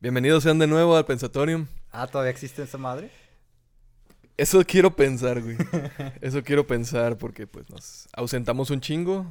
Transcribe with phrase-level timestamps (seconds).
[0.00, 1.66] Bienvenidos sean de nuevo al Pensatorium.
[1.92, 3.10] Ah, ¿todavía existe esa madre?
[4.36, 5.56] Eso quiero pensar, güey.
[6.22, 9.26] Eso quiero pensar porque pues nos ausentamos un chingo.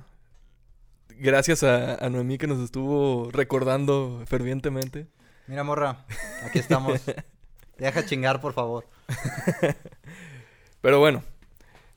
[1.18, 5.08] Gracias a, a Noemí que nos estuvo recordando fervientemente.
[5.48, 6.06] Mira, morra,
[6.46, 7.02] aquí estamos.
[7.78, 8.86] Deja chingar, por favor.
[10.82, 11.24] Pero bueno,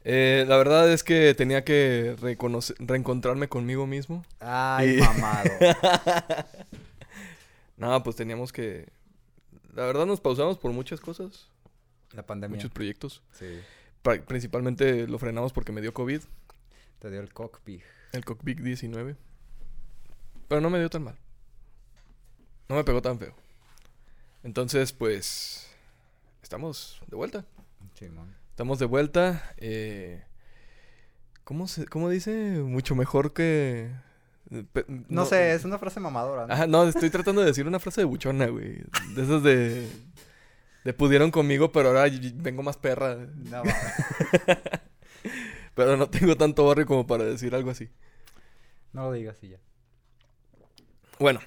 [0.05, 4.25] eh, la verdad es que tenía que reconocer, reencontrarme conmigo mismo.
[4.41, 5.51] Ay, Y- mamado.
[7.77, 8.89] No, pues teníamos que...
[9.75, 11.49] La verdad nos pausamos por muchas cosas,
[12.13, 12.57] La pandemia.
[12.57, 13.23] muchos proyectos.
[13.33, 13.61] Sí.
[14.05, 16.21] Pra- Principalmente lo frenamos porque me dio COVID,
[16.99, 17.83] Te dio el cockpit.
[18.13, 19.17] el cockpit 19.
[20.49, 21.17] Pero no me dio tan mal.
[22.69, 23.35] No me pegó tan feo.
[24.43, 25.69] Entonces, pues...
[26.43, 27.47] Estamos de vuelta.
[27.95, 28.35] Sí, man.
[28.51, 29.55] Estamos de vuelta.
[29.57, 30.23] eh,
[31.45, 32.59] ¿cómo, se, ¿Cómo dice?
[32.61, 33.91] Mucho mejor que...
[34.73, 36.47] pe- No, sé, es una frase mamadora.
[36.47, 36.53] ¿no?
[36.53, 38.83] Ajá, no, estoy tratando de decir una frase de buchona, güey.
[39.15, 39.89] De esas de...
[40.85, 43.17] De pudieron conmigo, pero ahora vengo más perra.
[43.37, 43.63] No.
[45.75, 47.89] Pero no tengo tanto barrio como para decir algo así.
[48.93, 49.59] no lo digas y ya.
[51.19, 51.41] Bueno,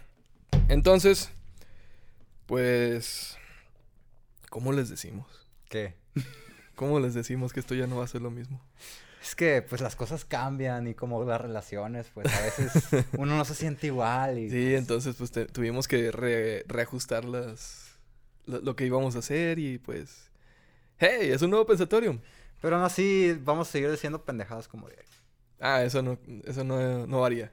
[0.67, 1.29] entonces...
[2.47, 3.37] Pues...
[4.49, 5.27] ¿Cómo les decimos?
[5.69, 5.95] ¿Qué?
[6.75, 8.61] ¿Cómo les decimos que esto ya no va a ser lo mismo?
[9.25, 12.71] Es que, pues, las cosas cambian y como las relaciones, pues, a veces
[13.17, 14.49] uno no se siente igual y...
[14.51, 17.97] Sí, entonces pues te- tuvimos que re- reajustar las,
[18.45, 20.29] lo, lo que íbamos a hacer y pues...
[20.99, 21.31] ¡Hey!
[21.31, 22.19] Es un nuevo pensatorium.
[22.61, 24.95] Pero aún así, vamos a seguir diciendo pendejadas como de...
[25.59, 27.51] Ah, eso no, eso no, no varía.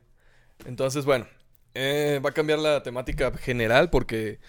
[0.66, 1.26] Entonces, bueno,
[1.74, 4.40] eh, va a cambiar la temática general porque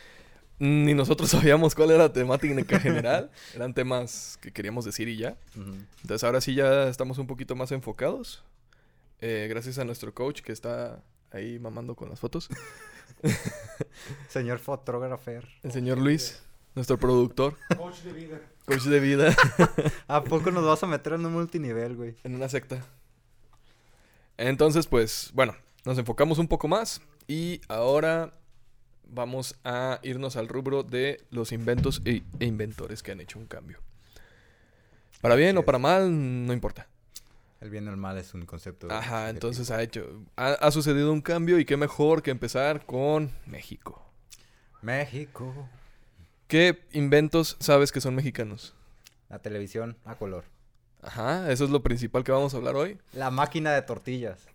[0.64, 3.30] ni nosotros sabíamos cuál era la temática general.
[3.54, 5.36] Eran temas que queríamos decir y ya.
[5.56, 8.44] Entonces ahora sí ya estamos un poquito más enfocados.
[9.20, 12.50] eh, gracias a nuestro coach que está ahí mamando con las fotos.
[14.30, 15.32] Señor fotógrafo.
[15.64, 16.42] El señor Luis,
[16.76, 18.42] nuestro productor, Coach de vida.
[18.66, 19.36] coach de vida
[20.08, 22.16] ¿A poco nos vas a meter en un multinivel, güey?
[22.24, 22.86] en una secta.
[24.38, 28.34] Entonces, pues, bueno, nos enfocamos un poco más y ahora
[29.08, 33.46] vamos a irnos al rubro de los inventos e, e inventores que han hecho un
[33.46, 33.80] cambio.
[35.22, 36.88] Para bien o para mal, no importa.
[37.62, 38.92] El bien o el mal es un concepto.
[38.92, 43.32] Ajá, entonces ha hecho, ha, ha sucedido un cambio y qué mejor que empezar con
[43.46, 44.04] México.
[44.82, 45.70] México.
[46.48, 48.76] ¿Qué inventos sabes que son mexicanos?
[49.30, 50.44] La televisión a color.
[51.02, 52.98] Ajá, eso es lo principal que vamos a hablar hoy.
[53.14, 54.48] La máquina de tortillas.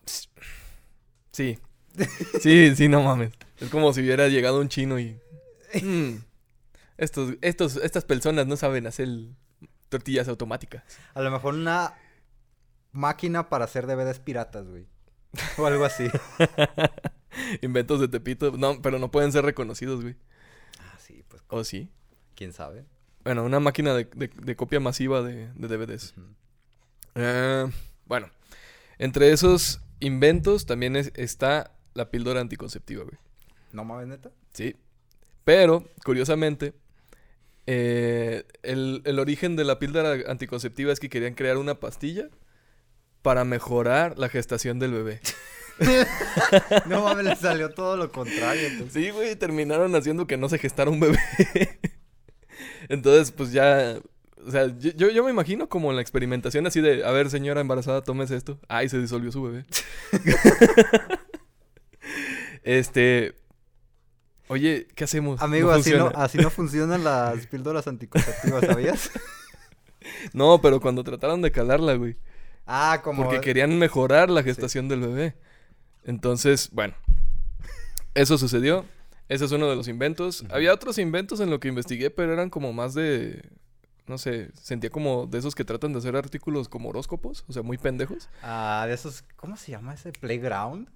[1.32, 1.58] Sí.
[2.40, 3.32] Sí, sí, no mames.
[3.60, 5.18] Es como si hubiera llegado un chino y.
[5.82, 6.18] "Mm,
[6.96, 9.08] estos, estos, estas personas no saben hacer
[9.88, 10.82] tortillas automáticas.
[11.14, 11.94] A lo mejor una
[12.92, 14.86] máquina para hacer DVDs piratas, güey.
[15.58, 16.08] O algo así.
[17.62, 18.52] Inventos de Tepito.
[18.56, 20.16] No, pero no pueden ser reconocidos, güey.
[20.80, 21.90] ah, sí, pues ¿O sí?
[22.34, 22.84] quién sabe.
[23.24, 26.14] Bueno, una máquina de, de- de copia masiva de, de DVDs.
[27.14, 27.66] Eh,
[28.06, 28.30] bueno,
[28.98, 33.18] entre esos inventos también es- está la píldora anticonceptiva, güey.
[33.72, 34.30] ¿No mames, neta?
[34.52, 34.76] Sí.
[35.44, 36.74] Pero, curiosamente,
[37.66, 42.28] eh, el, el origen de la píldora anticonceptiva es que querían crear una pastilla
[43.22, 45.20] para mejorar la gestación del bebé.
[46.86, 48.66] No mames, le salió todo lo contrario.
[48.66, 49.00] entonces.
[49.00, 51.18] Sí, güey, terminaron haciendo que no se gestara un bebé.
[52.88, 54.00] Entonces, pues ya...
[54.44, 58.02] O sea, yo, yo, me imagino como la experimentación así de, a ver, señora embarazada,
[58.02, 58.58] tómese esto.
[58.68, 59.66] Ay, se disolvió su bebé.
[62.68, 63.34] este...
[64.48, 65.40] Oye, ¿qué hacemos?
[65.40, 69.10] Amigo, así, no, así no funcionan las píldoras anticonceptivas, ¿sabías?
[70.32, 72.16] No, pero cuando trataron de calarla, güey.
[72.66, 73.24] Ah, como...
[73.24, 75.36] Porque querían mejorar la gestación del bebé.
[76.04, 76.94] Entonces, bueno.
[78.14, 78.86] Eso sucedió.
[79.28, 80.46] Ese es uno de los inventos.
[80.48, 83.50] Había otros inventos en lo que investigué, pero eran como más de...
[84.06, 87.62] No sé, sentía como de esos que tratan de hacer artículos como horóscopos, o sea,
[87.62, 88.30] muy pendejos.
[88.42, 89.24] Ah, de esos...
[89.36, 90.12] ¿Cómo se llama ese?
[90.12, 90.88] ¿Playground?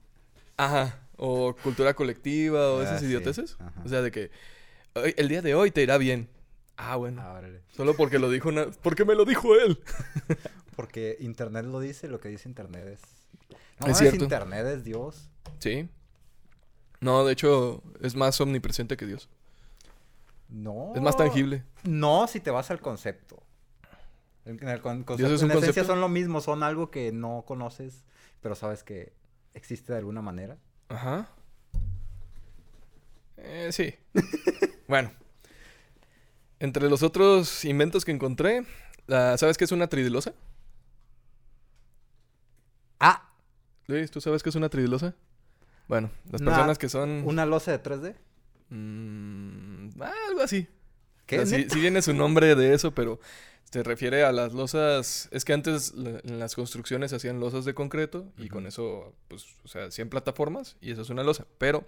[0.64, 0.98] Ajá.
[1.16, 3.06] O cultura colectiva o Ah, esas sí.
[3.06, 3.56] idioteces.
[3.60, 3.82] Ajá.
[3.84, 4.30] O sea, de que
[4.94, 6.28] "Hoy- el día de hoy te irá bien.
[6.76, 7.22] Ah, bueno.
[7.22, 7.40] Ah.
[7.70, 8.66] Solo porque lo dijo una...
[8.82, 9.78] Porque me lo dijo él.
[10.76, 13.00] Porque internet lo dice, lo que dice internet es...
[13.78, 14.24] No, Es cierto.
[14.24, 15.28] internet es Dios.
[15.58, 15.88] Sí.
[17.00, 19.28] No, de hecho, es más omnipresente que Dios.
[20.48, 20.92] No.
[20.94, 21.62] Es más tangible.
[21.84, 23.42] No, si te vas al concepto.
[24.46, 27.44] En el con- concepto, es un en esencia son lo mismo, son algo que no
[27.46, 28.04] conoces,
[28.40, 29.12] pero sabes que
[29.54, 30.58] existe de alguna manera.
[30.88, 31.28] Ajá.
[33.36, 33.94] Eh, sí.
[34.88, 35.10] bueno.
[36.60, 38.64] Entre los otros inventos que encontré,
[39.08, 40.32] ¿sabes qué es una tridilosa?
[43.00, 43.28] Ah,
[43.88, 45.14] Luis, ¿tú sabes qué es una tridilosa?
[45.88, 47.22] Bueno, las Una- personas que son...
[47.26, 48.14] una losa de 3D.
[48.70, 50.68] Mm, algo así.
[51.32, 51.40] ¿Qué?
[51.40, 53.18] O sea, sí, sí viene su nombre de eso, pero
[53.70, 55.28] se refiere a las losas.
[55.32, 59.14] Es que antes la- en las construcciones se hacían losas de concreto y con eso,
[59.28, 61.46] pues, o sea, 100 plataformas y eso es una losa.
[61.58, 61.84] Pero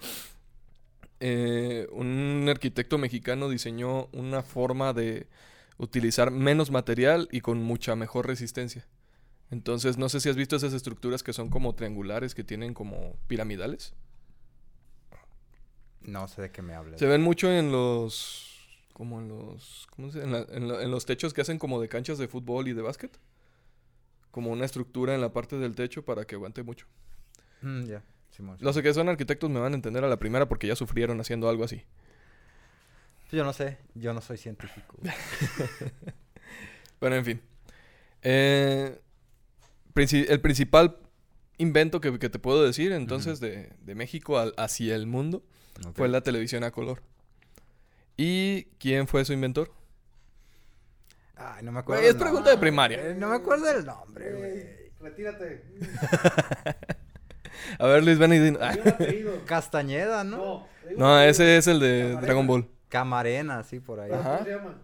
[1.20, 5.26] eh, un arquitecto mexicano diseñó una forma de
[5.78, 8.86] utilizar menos material y con mucha mejor resistencia.
[9.50, 13.14] Entonces, no sé si has visto esas estructuras que son como triangulares, que tienen como
[13.28, 13.92] piramidales.
[16.00, 16.98] No sé de qué me hablas.
[16.98, 18.53] Se ven mucho en los.
[18.94, 19.86] Como en los.
[19.94, 22.28] ¿Cómo se En, la- en lo- en los techos que hacen como de canchas de
[22.28, 23.18] fútbol y de básquet.
[24.30, 26.86] Como una estructura en la parte del techo para que aguante mucho.
[27.60, 28.56] Mm, ya, Simón.
[28.60, 31.48] Los que son arquitectos me van a entender a la primera porque ya sufrieron haciendo
[31.48, 31.82] algo así.
[33.32, 34.96] Yo no sé, yo no soy científico.
[37.00, 37.40] Pero en fin.
[38.22, 39.00] Eh,
[39.94, 40.96] princi- el principal
[41.58, 45.44] invento que, que te puedo decir entonces de, de México al- hacia el mundo
[45.94, 47.02] fue la televisión a color.
[48.16, 49.70] ¿Y quién fue su inventor?
[51.36, 52.00] Ay, no me acuerdo.
[52.02, 53.10] Güey, es pregunta de primaria.
[53.10, 54.92] Eh, No me acuerdo del nombre, güey.
[55.00, 55.64] Retírate.
[57.78, 59.40] A ver, Luis, apellido.
[59.46, 60.66] Castañeda, ¿no?
[60.96, 62.20] No, ese es el de Camarena.
[62.20, 62.68] Dragon Ball.
[62.88, 64.10] Camarena, sí, por ahí.
[64.10, 64.32] ¿Pero Ajá.
[64.38, 64.74] ¿Cómo se llama?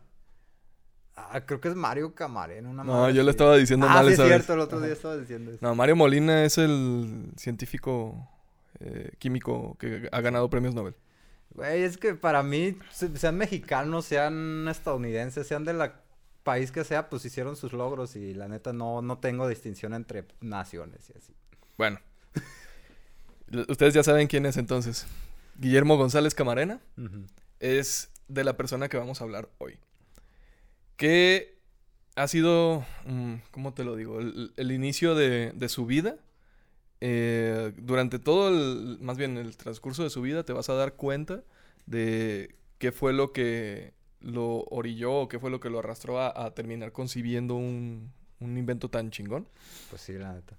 [1.17, 3.37] Ah, creo que es Mario Camarena, una No, yo lo así.
[3.37, 4.37] estaba diciendo ah, mal sí, esa es vez.
[4.39, 5.59] cierto, el otro día estaba diciendo eso.
[5.61, 8.29] No, Mario Molina es el científico
[8.81, 10.95] eh, químico que ha ganado premios Nobel.
[11.51, 15.79] Güey, es que para mí, se- sean mexicanos, sean estadounidenses, sean del
[16.43, 20.25] país que sea, pues hicieron sus logros y la neta no, no tengo distinción entre
[20.41, 21.35] naciones y así.
[21.77, 21.99] Bueno.
[23.69, 25.07] Ustedes ya saben quién es entonces.
[25.59, 26.81] Guillermo González Camarena
[27.59, 29.79] es de la persona que vamos a hablar hoy.
[30.97, 31.59] Que
[32.15, 34.21] ha sido, mm, ¿cómo te lo digo?
[34.21, 36.17] El, el inicio de, de su vida.
[37.01, 40.95] Eh, durante todo el, más bien el transcurso de su vida, te vas a dar
[40.95, 41.43] cuenta
[41.87, 46.45] de qué fue lo que lo orilló o qué fue lo que lo arrastró a,
[46.47, 49.49] a terminar concibiendo un, un invento tan chingón.
[49.89, 50.57] Pues sí, la neta.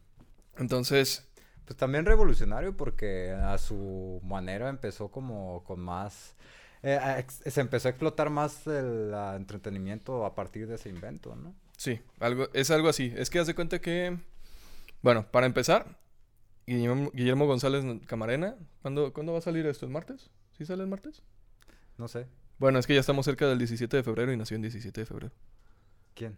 [0.57, 1.27] Entonces,
[1.65, 6.35] Pues también revolucionario porque a su manera empezó como con más...
[6.83, 11.53] eh, ex- se empezó a explotar más el entretenimiento a partir de ese invento, ¿no?
[11.77, 13.13] Sí, algo, es algo así.
[13.15, 14.17] Es que haz de cuenta que,
[15.01, 16.00] bueno, para empezar,
[16.67, 19.85] Guillermo, Guillermo González Camarena, ¿cuándo, ¿cuándo va a salir esto?
[19.85, 20.29] ¿El martes?
[20.57, 21.23] ¿Sí sale el martes?
[21.97, 22.27] No sé.
[22.59, 25.05] Bueno, es que ya estamos cerca del 17 de febrero y nació en 17 de
[25.05, 25.33] febrero.
[26.13, 26.37] ¿Quién?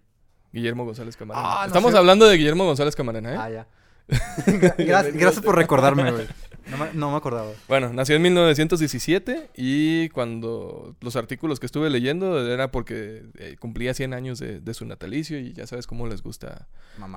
[0.53, 1.47] Guillermo González Camarena.
[1.47, 1.97] Ah, no estamos sé.
[1.97, 3.37] hablando de Guillermo González Camarena, ¿eh?
[3.37, 3.67] Ah, ya.
[4.77, 6.27] gracias, gracias por recordarme, güey.
[6.69, 7.51] No me, no me acordaba.
[7.67, 13.93] Bueno, nació en 1917 y cuando los artículos que estuve leyendo era porque eh, cumplía
[13.93, 16.67] 100 años de, de su natalicio y ya sabes cómo les gusta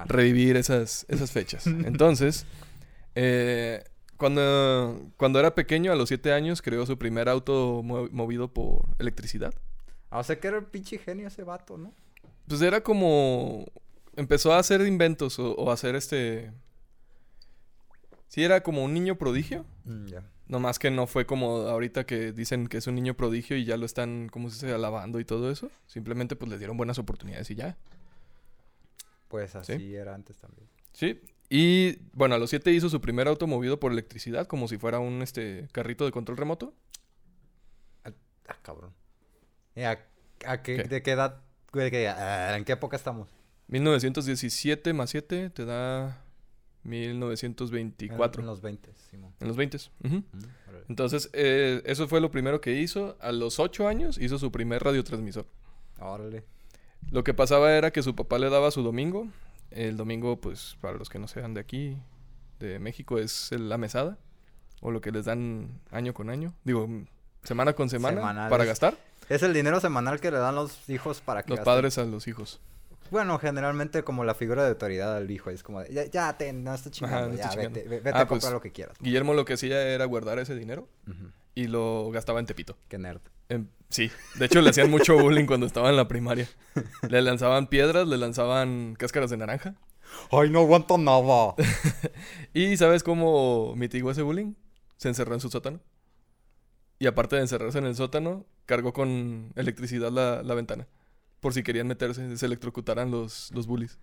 [0.07, 1.67] revivir esas, esas fechas.
[1.67, 2.45] Entonces,
[3.17, 3.83] eh,
[4.17, 8.87] cuando, cuando era pequeño, a los 7 años, creó su primer auto mo- movido por
[8.99, 9.53] electricidad.
[10.11, 11.93] Ah, o sea que era el pinche genio ese vato, ¿no?
[12.47, 13.67] Pues era como...
[14.15, 16.53] Empezó a hacer inventos o, o hacer este...
[18.29, 19.67] Sí, era como un niño prodigio.
[19.85, 20.23] Mm, ya.
[20.49, 23.77] Nomás que no fue como ahorita que dicen que es un niño prodigio y ya
[23.77, 25.71] lo están, ¿cómo se dice?, alabando y todo eso.
[25.87, 27.77] Simplemente pues le dieron buenas oportunidades y ya.
[29.29, 29.95] Pues así Sí.
[29.95, 30.69] era antes también.
[30.97, 31.21] Sí.
[31.51, 34.99] Y bueno, a los 7 hizo su primer auto movido por electricidad, como si fuera
[34.99, 36.73] un este carrito de control remoto.
[38.05, 38.93] Ah, cabrón.
[39.75, 40.05] ¿Y a,
[40.47, 40.83] a qué, ¿Qué?
[40.85, 41.43] ¿De qué edad?
[41.73, 43.29] que- ah, ¿En qué época estamos?
[43.69, 46.25] 1917 más 7 te da
[46.85, 48.41] 1924.
[48.41, 49.35] En, en los 20, Simón.
[49.41, 49.77] En los 20.
[50.05, 50.17] ujú.
[50.17, 50.25] Mm.
[50.89, 53.17] Entonces, eh, eso fue lo primero que hizo.
[53.21, 55.47] A los 8 años hizo su primer radiotransmisor.
[56.01, 56.45] Órale.
[57.11, 59.29] Lo que pasaba era que su papá le daba su domingo.
[59.71, 61.97] El domingo, pues, para los que no sean de aquí,
[62.61, 64.19] de México, es el- la mesada.
[64.81, 66.53] O lo que les dan año con año.
[66.65, 66.89] Digo,
[67.43, 68.51] semana con semana Semanales.
[68.51, 68.97] para gastar.
[69.29, 71.73] Es el dinero semanal que le dan los hijos para que Los gasten.
[71.75, 72.61] padres a los hijos.
[73.11, 75.51] Bueno, generalmente como la figura de autoridad del hijo.
[75.51, 77.71] Es como de, ya, ya te, no estás chingando, no ya, chingando.
[77.79, 78.97] vete, ve- vete Ah, a comprar pues, lo que quieras.
[79.01, 80.89] Guillermo lo que hacía era guardar ese dinero
[81.55, 82.77] y lo gastaba en Tepito.
[82.89, 83.21] Qué nerd.
[83.49, 86.49] En- sí, de hecho le hacían mucho bullying cuando estaba en la primaria.
[87.09, 89.75] Le lanzaban piedras, le lanzaban cáscaras de naranja.
[90.31, 91.55] ¡Ay, no aguanto nada!
[92.55, 94.55] ¿Y sabes cómo mitigó ese bullying?
[94.97, 95.81] Se encerró en su sótano.
[96.99, 100.89] Y aparte de encerrarse en el sótano, cargó con electricidad la, la ventana.
[101.41, 103.99] Por si querían meterse, se electrocutaran los, los bullies.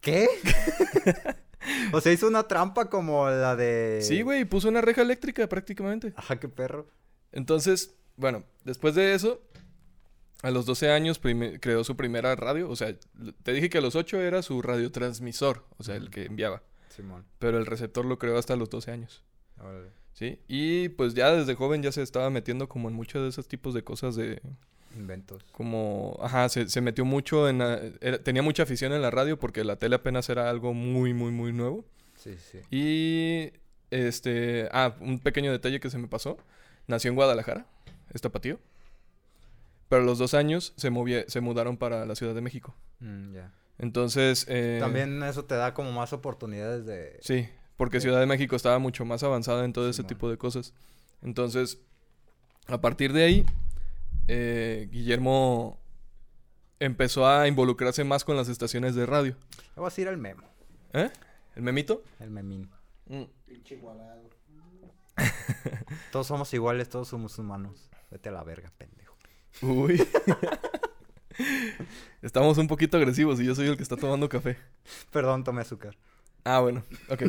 [0.00, 0.26] ¿Qué?
[1.92, 4.00] o sea, hizo una trampa como la de...
[4.02, 6.12] Sí, güey, puso una reja eléctrica prácticamente.
[6.16, 6.86] Ajá, qué perro.
[7.32, 9.40] Entonces, bueno, después de eso,
[10.42, 11.20] a los 12 años
[11.60, 12.68] creó su primera radio.
[12.68, 12.94] O sea,
[13.42, 16.62] te dije que a los 8 era su radiotransmisor, o sea, el que enviaba.
[16.88, 17.24] Simón.
[17.38, 19.22] Pero el receptor lo creó hasta los 12 años.
[19.58, 19.90] Órale.
[20.12, 20.38] ¿sí?
[20.48, 23.74] Y pues ya desde joven ya se estaba metiendo como en muchos de esos tipos
[23.74, 24.42] de cosas de...
[24.96, 25.44] Inventos.
[25.52, 27.58] Como, ajá, se, se metió mucho en...
[27.58, 31.14] la- era- tenía mucha afición en la radio porque la tele apenas era algo muy,
[31.14, 31.84] muy, muy nuevo.
[32.16, 32.58] Sí, sí.
[32.70, 33.52] Y,
[33.90, 34.68] este...
[34.72, 36.36] Ah, un pequeño detalle que se me pasó.
[36.86, 37.66] Nació en Guadalajara,
[38.12, 38.58] es tapatío.
[39.88, 42.74] Pero a los dos años se, movie- se mudaron para la Ciudad de México.
[43.00, 43.52] Mm, ya.
[43.78, 44.44] Entonces...
[44.48, 47.18] eh, También eso te da como más oportunidades de...
[47.22, 50.74] Sí, porque Ciudad de México estaba mucho más avanzada en todo ese tipo de cosas.
[51.22, 51.78] Entonces,
[52.66, 53.46] a partir de ahí,
[54.28, 55.80] eh, Guillermo
[56.78, 59.36] empezó a involucrarse más con las estaciones de radio.
[59.76, 60.42] Voy a decir el memo,
[60.92, 61.10] ¿Eh?
[61.56, 62.02] ¿El memito?
[62.20, 62.70] el memín.
[63.06, 63.24] Mm.
[63.46, 64.30] Pinche igualado.
[66.12, 67.90] Todos somos iguales, todos somos humanos.
[68.10, 69.16] Vete a la verga, pendejo.
[69.62, 70.02] Uy.
[72.22, 74.56] Estamos un poquito agresivos y yo soy el que está tomando café.
[75.10, 75.96] Perdón, tomé azúcar.
[76.44, 77.22] Ah, bueno, ok.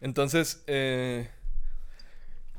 [0.00, 1.30] Entonces, eh,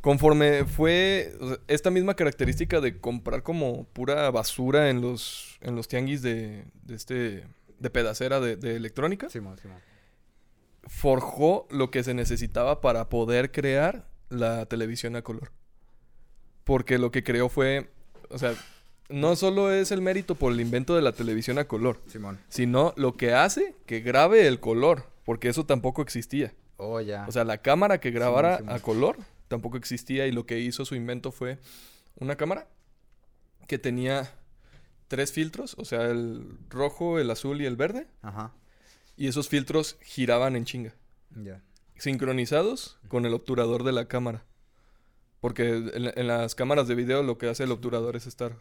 [0.06, 5.76] conforme fue o sea, esta misma característica de comprar como pura basura en los, en
[5.76, 7.48] los tianguis de, de este,
[7.80, 9.80] de pedacera de, de electrónica, Simón, Simón.
[10.84, 15.52] forjó lo que se necesitaba para poder crear la televisión a color.
[16.66, 17.90] Porque lo que creó fue,
[18.30, 18.54] o sea,
[19.10, 22.38] no solo es el mérito por el invento de la televisión a color, Simón.
[22.48, 26.54] sino lo que hace que grabe el color, porque eso tampoco existía.
[26.78, 27.26] Oh, ya.
[27.28, 30.86] O sea, la cámara que grabara Simón, a color tampoco existía y lo que hizo
[30.86, 31.60] su invento fue
[32.16, 32.68] una cámara
[33.68, 34.32] que tenía
[35.08, 38.54] tres filtros, o sea, el rojo, el azul y el verde, Ajá.
[39.18, 40.94] y esos filtros giraban en chinga,
[41.36, 41.62] Ya.
[41.98, 44.44] sincronizados con el obturador de la cámara.
[45.42, 48.58] Porque en, en las cámaras de video lo que hace el obturador es estar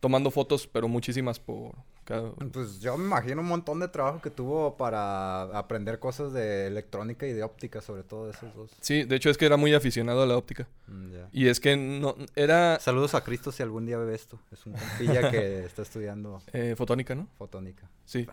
[0.00, 1.72] tomando fotos, pero muchísimas por
[2.04, 2.32] cada...
[2.52, 7.26] Pues yo me imagino un montón de trabajo que tuvo para aprender cosas de electrónica
[7.26, 8.70] y de óptica, sobre todo de esos dos.
[8.80, 10.68] Sí, de hecho es que era muy aficionado a la óptica.
[10.86, 11.12] Mm.
[11.32, 14.38] Y es que no era Saludos a Cristo si algún día ve esto.
[14.52, 17.26] Es un compilla que está estudiando eh, fotónica, ¿no?
[17.36, 17.90] fotónica.
[18.04, 18.26] Sí.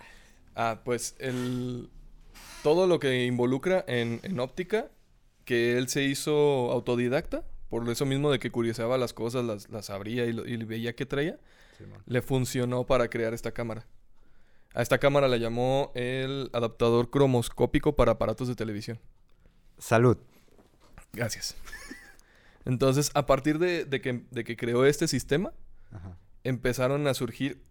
[0.55, 1.89] Ah, pues el
[2.63, 4.89] todo lo que involucra en, en óptica,
[5.45, 9.89] que él se hizo autodidacta, por eso mismo de que curioseaba las cosas, las, las
[9.89, 11.38] abría y, lo- y veía qué traía,
[12.05, 13.86] Le funcionó para crear esta cámara.
[14.74, 19.00] A esta cámara la llamó el adaptador cromoscópico para aparatos de televisión.
[19.77, 20.17] Salud.
[21.13, 21.55] Gracias.
[22.65, 25.53] Entonces, a partir de, de que, de que creó este sistema,
[25.91, 26.17] Ajá.
[26.44, 27.63] empezaron a surgir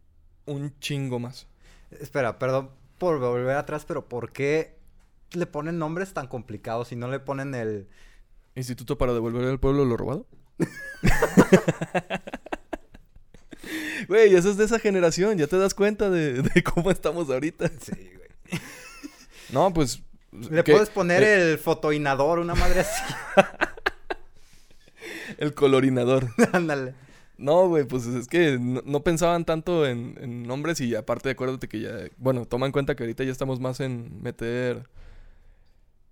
[0.47, 1.47] un chingo más.
[1.91, 4.79] Espera, perdón por volver atrás, pero ¿por qué
[5.33, 7.89] le ponen nombres tan complicados y no le ponen el...
[8.55, 10.27] Instituto para devolver al pueblo lo robado.
[14.09, 17.69] Güey, eso es de esa generación, ya te das cuenta de, de cómo estamos ahorita.
[17.81, 18.61] Sí, güey.
[19.49, 20.03] No, pues.
[20.33, 23.01] Le puedes poner eh, el fotoinador, una madre así.
[25.39, 26.29] el colorinador.
[26.53, 26.95] Ándale.
[27.37, 31.69] No, güey, pues es que no, no pensaban tanto en, en nombres y aparte acuérdate
[31.69, 31.91] que ya.
[32.17, 34.89] Bueno, toma en cuenta que ahorita ya estamos más en meter.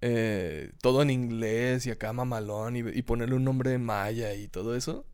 [0.00, 4.48] eh, todo en inglés y acá mamalón y, y ponerle un nombre en maya y
[4.48, 5.06] todo eso.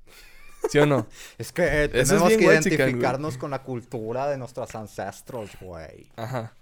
[0.69, 1.07] ¿Sí o no?
[1.39, 2.47] Es que eh, tenemos que güey.
[2.49, 6.11] identificarnos con la cultura de nuestros ancestros, güey.
[6.17, 6.53] Ajá.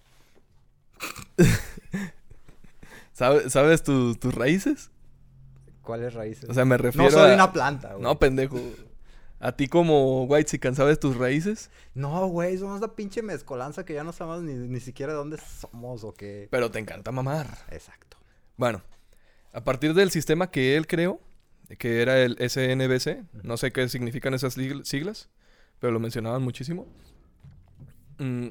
[3.12, 4.90] ¿Sabe- ¿Sabes tus- tus raíces?
[5.82, 6.48] ¿Cuáles raíces?
[6.50, 7.34] O sea, me refiero no soy a...
[7.34, 8.02] una planta, güey.
[8.02, 8.58] No, pendejo.
[9.38, 11.70] A ti como White ¿sabes tus raíces?
[11.94, 15.36] No, güey, somos la pinche mezcolanza que ya no sabemos ni, ni siquiera de dónde
[15.38, 16.48] somos o qué.
[16.50, 17.46] Pero te encanta mamar.
[17.70, 18.16] Exacto.
[18.56, 18.82] Bueno,
[19.52, 21.20] a partir del sistema que él creó,
[21.78, 25.28] que era el SNBC, no sé qué significan esas sigl- siglas,
[25.80, 26.86] pero lo mencionaban muchísimo,
[28.18, 28.48] mm,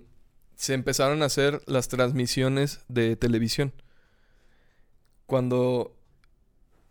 [0.56, 3.74] se empezaron a hacer las transmisiones de televisión.
[5.26, 5.98] Cuando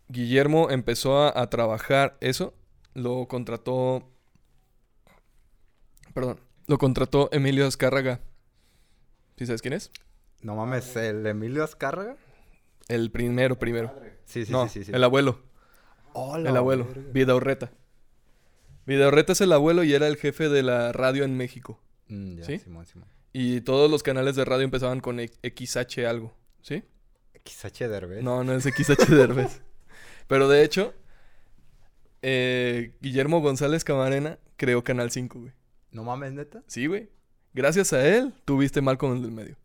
[0.09, 2.53] Guillermo empezó a, a trabajar eso,
[2.93, 4.11] lo contrató...
[6.13, 8.21] Perdón, lo contrató Emilio Azcárraga.
[9.37, 9.91] ¿Sí sabes quién es?
[10.41, 12.17] No mames, ¿el Emilio Azcárraga?
[12.87, 13.93] El primero, primero.
[14.25, 14.85] Sí, sí, no, sí, sí.
[14.85, 14.91] sí.
[14.93, 15.43] el abuelo.
[16.15, 17.11] El abuelo, verga.
[17.11, 17.71] Vidaurreta.
[18.85, 21.79] Vidaurreta es el abuelo y era el jefe de la radio en México.
[22.07, 22.59] Mm, ya, ¿Sí?
[22.59, 23.09] Simón, Simón.
[23.33, 26.83] Y todos los canales de radio empezaban con XH algo, ¿sí?
[27.43, 28.23] XH Derbez.
[28.23, 29.61] No, no es XH Derbez.
[30.27, 30.93] Pero de hecho,
[32.21, 35.51] eh, Guillermo González Camarena creó Canal 5, güey.
[35.91, 36.63] No mames, neta.
[36.67, 37.09] Sí, güey.
[37.53, 39.57] Gracias a él, tuviste mal con el del medio.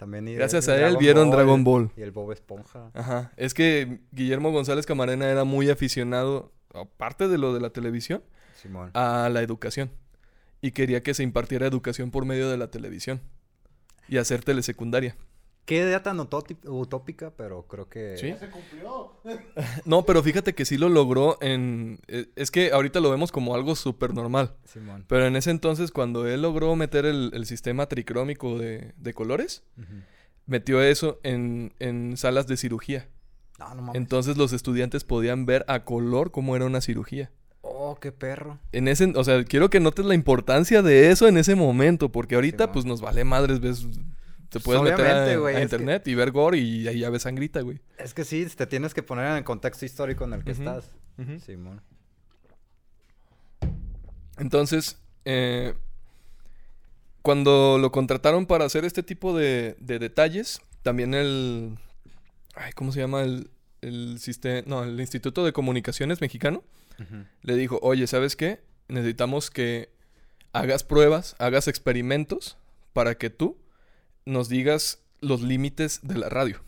[0.00, 1.90] También y Gracias a él vieron Dragon Ball.
[1.94, 2.90] Y el Bob Esponja.
[2.94, 3.32] Ajá.
[3.36, 8.22] Es que Guillermo González Camarena era muy aficionado, aparte de lo de la televisión,
[8.54, 8.90] Simón.
[8.94, 9.90] a la educación.
[10.62, 13.20] Y quería que se impartiera educación por medio de la televisión.
[14.08, 15.18] Y hacer telesecundaria.
[15.70, 18.16] Qué idea tan utópica, pero creo que...
[18.18, 18.34] Sí.
[18.38, 19.12] Se cumplió.
[19.84, 22.00] No, pero fíjate que sí lo logró en...
[22.08, 24.56] eh, Es que ahorita lo vemos como algo súper normal.
[24.64, 25.04] Simón.
[25.08, 29.62] Pero en ese entonces, cuando él logró meter el, el sistema tricrómico de, de colores,
[30.46, 33.08] metió eso en, en salas de cirugía.
[33.60, 33.94] No, no mames.
[33.94, 37.30] Entonces los estudiantes podían ver a color cómo era una cirugía.
[37.62, 38.58] Oh, qué perro.
[38.72, 42.34] En ese, o sea, quiero que notes la importancia de eso en ese momento, porque
[42.34, 42.72] ahorita Simón.
[42.72, 43.86] pues nos vale madres, ves,
[44.50, 47.60] te puedes meter obviamente, a, que- internet y ver gore y ahí ya ves sangrita,
[47.62, 47.80] güey.
[47.98, 50.90] Es que sí, te tienes que poner en el contexto histórico en el que estás.
[51.18, 51.38] Ujú.
[51.40, 51.80] Simón.
[54.38, 55.74] Entonces, eh,
[57.22, 61.76] cuando lo contrataron para hacer este tipo de, de detalles, también el...
[62.54, 63.22] Ay, ¿cómo se llama?
[63.22, 63.50] El,
[63.82, 64.62] el sistema...
[64.66, 66.62] No, el Instituto de Comunicaciones Mexicano
[67.42, 68.60] le dijo, oye, ¿sabes qué?
[68.88, 69.88] Necesitamos que
[70.52, 72.58] hagas pruebas, hagas experimentos
[72.92, 73.56] para que tú
[74.30, 76.60] nos digas los límites de la radio.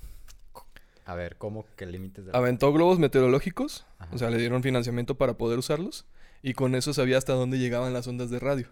[1.05, 4.15] A ver, ¿cómo que límites de la- Aventó globos meteorológicos, Ajá.
[4.15, 6.07] o sea, le dieron financiamiento para poder usarlos,
[6.43, 8.69] y con eso sabía hasta dónde llegaban las ondas de radio.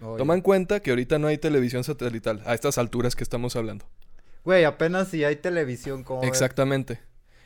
[0.00, 0.18] Oye.
[0.18, 3.86] Toma en cuenta que ahorita no hay televisión satelital, a estas alturas que estamos hablando.
[4.44, 7.00] Güey, apenas si hay televisión, como Exactamente.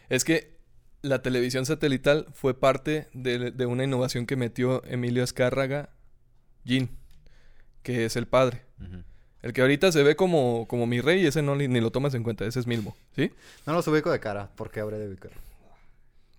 [0.08, 0.56] Es que
[1.02, 5.90] la televisión satelital fue parte de, de una innovación que metió Emilio Azcárraga
[6.64, 6.96] Gin,
[7.82, 8.62] que es el padre.
[9.42, 12.24] El que ahorita se ve como, como mi rey, ese no ni, lo tomas en
[12.24, 13.32] cuenta, ese es Milmo, ¿sí?
[13.66, 15.30] No los ubico de cara, porque habré de ubicar.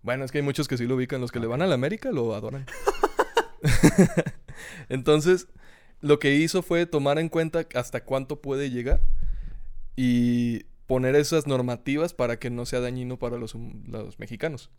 [0.01, 1.75] Bueno, es que hay muchos que sí lo ubican, los que le van a la
[1.75, 2.65] América lo adoran.
[4.89, 5.48] Entonces,
[6.01, 9.01] lo que hizo fue tomar en cuenta hasta cuánto puede llegar
[9.96, 13.55] y poner esas normativas para que no sea dañino para los,
[14.17, 14.72] mexicanos.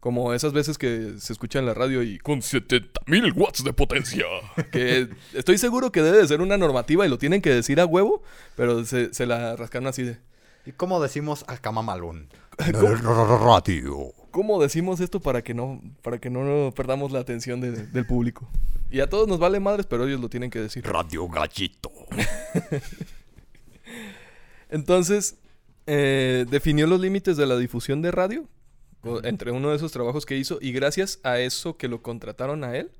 [0.00, 4.24] Como esas veces que se escucha en la radio y con 70.000 watts de potencia.
[4.72, 7.86] que estoy seguro que debe de ser una normativa y lo tienen que decir a
[7.86, 8.24] huevo,
[8.56, 10.18] pero se, se la rascaron así de...
[10.66, 12.26] ¿Y cómo decimos Alcamamalón?
[12.58, 14.12] Radio.
[14.32, 18.50] ¿Cómo decimos esto para que no, para que no perdamos la atención de- del público?
[18.90, 20.84] Y a todos nos vale madres, pero ellos lo tienen que decir.
[20.84, 21.92] Radio Gallito.
[24.70, 25.36] Entonces,
[25.86, 28.48] eh, definió los límites de la difusión de radio
[29.24, 32.76] entre uno de esos trabajos que hizo y gracias a eso que lo contrataron a
[32.76, 32.92] él,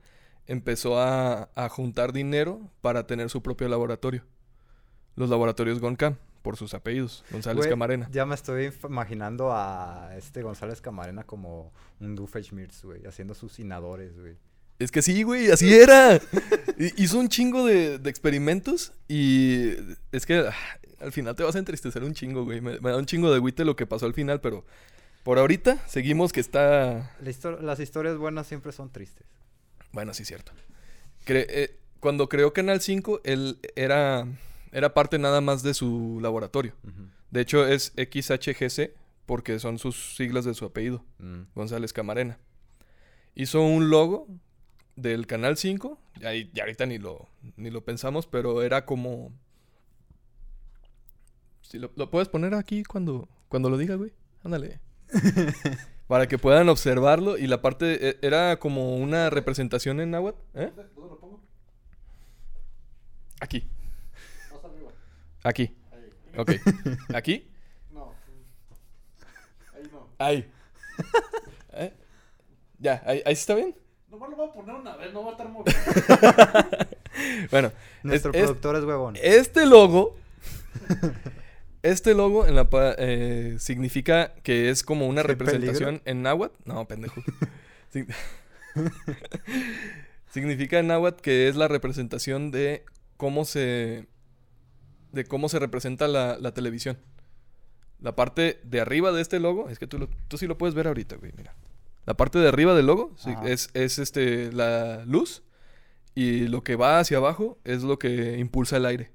[0.47, 4.25] empezó a, a juntar dinero para tener su propio laboratorio.
[5.15, 8.09] Los laboratorios Goncam, por sus apellidos, González Güey, Camarena.
[8.11, 14.19] Ya me estoy imaginando a este González Camarena como un Doofenshmirtz, güey, haciendo sus inadores,
[14.19, 14.37] güey.
[14.83, 16.21] Es que sí, güey, así era.
[16.79, 19.71] Hi- Hizo un chingo de, de experimentos y
[20.13, 20.55] es que ah,
[21.01, 22.61] al final te vas a entristecer un chingo, güey.
[22.61, 24.65] Me, me da un chingo de agüite lo que pasó al final, pero
[25.23, 27.15] por ahorita seguimos que está...
[27.21, 29.27] La las historias buenas siempre son tristes.
[29.93, 30.53] Bueno, sí, cierto.
[31.27, 34.27] Cre- eh, cuando creó Canal 5, él era,
[34.73, 36.73] era parte nada más de su laboratorio.
[37.31, 38.91] De hecho, es XHGC
[39.27, 41.05] porque son sus siglas de su apellido.
[41.19, 41.43] Mm.
[41.55, 42.39] González Camarena.
[43.35, 44.27] Hizo un logo
[44.97, 49.33] del Canal 5, y, ahí- y ahorita ni lo, ni lo pensamos, pero era como...
[51.63, 54.13] Si lo, lo puedes poner aquí cuando, cuando lo diga, güey.
[54.45, 54.81] Ándale.
[56.07, 60.39] Para que puedan observarlo y la parte e- era como una representación en náhuatl.
[60.55, 60.73] ¿Eh?
[60.77, 61.41] ¿Dónde lo pongo?
[63.41, 63.67] Aquí.
[65.43, 65.75] Aquí.
[65.91, 66.11] Ahí.
[66.39, 66.51] Ok.
[67.15, 67.49] Aquí.
[67.91, 68.13] No.
[69.75, 70.09] Ahí no.
[70.19, 70.51] Ahí.
[71.73, 71.93] ¿Eh?
[72.79, 73.75] Ya, ahí, ahí sí está bien.
[74.13, 75.81] Nomás lo voy a poner una vez, no va a estar moviendo.
[77.51, 77.73] Bueno,
[78.03, 79.17] Nuestro es- es- productor es huevón.
[79.23, 80.17] Este logo.
[81.83, 86.55] este logo en la eh, significa que es como una ¿Qué representación en náhuatl.
[86.65, 87.23] No, pendejo.
[87.93, 88.07] Sig-
[90.31, 92.85] significa en náhuatl que es la representación de
[93.17, 94.07] cómo se.
[95.13, 96.99] de cómo se representa la, la televisión.
[98.01, 100.75] La parte de arriba de este logo, es que tú, lo- tú sí lo puedes
[100.75, 101.55] ver ahorita, güey, mira.
[102.05, 105.43] La parte de arriba del logo sí, es, es este, la luz
[106.15, 109.13] y lo que va hacia abajo es lo que impulsa el aire.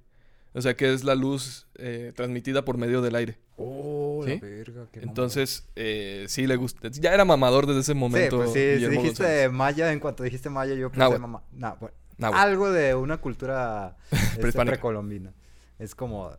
[0.54, 3.38] O sea que es la luz eh, transmitida por medio del aire.
[3.58, 4.32] Oh, ¿Sí?
[4.36, 6.90] la verga, qué Entonces, eh, sí le gusta.
[6.90, 8.38] Ya era mamador desde ese momento.
[8.38, 9.52] Sí, pues sí, si Guillermo dijiste González.
[9.52, 11.22] maya, en cuanto dijiste maya, yo pensé Náhuatl.
[11.22, 11.44] mamá.
[11.52, 15.34] Nah, bueno, algo de una cultura este, precolombina.
[15.78, 16.32] Es como,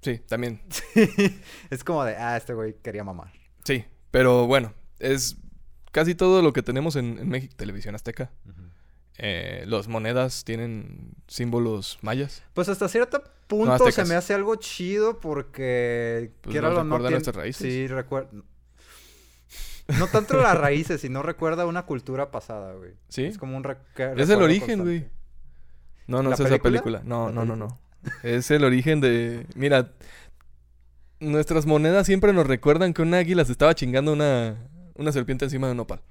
[0.00, 0.62] Sí, también.
[1.70, 3.32] es como de, ah, este güey quería mamar.
[3.64, 5.36] Sí, pero bueno, es
[5.92, 7.54] casi todo lo que tenemos en, en México.
[7.56, 8.30] Televisión Azteca.
[9.20, 12.42] Eh, las monedas tienen símbolos mayas.
[12.54, 16.96] Pues hasta cierto punto se me hace algo chido porque Pues quiera nos o no
[16.96, 17.62] recuerda tien- nuestras raíces.
[17.72, 18.30] Sí, recuerda.
[19.98, 22.92] No tanto las raíces, sino recuerda una cultura pasada, güey.
[23.08, 23.24] ¿Sí?
[23.24, 23.64] Es como un
[23.96, 24.82] Es el origen, constante.
[24.82, 25.04] güey.
[26.06, 27.00] No, no ¿La es esa película?
[27.04, 27.80] No, ¿La no, no, no.
[28.22, 29.46] Es el origen de.
[29.56, 29.92] Mira,
[31.20, 34.56] nuestras monedas siempre nos recuerdan que un águila se estaba chingando una,
[34.98, 36.02] una serpiente encima de un nopal.